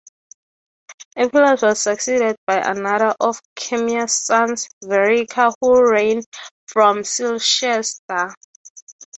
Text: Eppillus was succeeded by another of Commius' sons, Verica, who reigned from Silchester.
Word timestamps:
Eppillus 1.15 1.61
was 1.61 1.79
succeeded 1.79 2.35
by 2.47 2.55
another 2.55 3.13
of 3.19 3.39
Commius' 3.55 4.25
sons, 4.25 4.67
Verica, 4.83 5.53
who 5.61 5.87
reigned 5.91 6.25
from 6.65 7.03
Silchester. 7.03 8.33